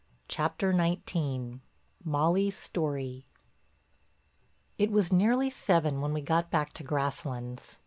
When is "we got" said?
6.11-6.49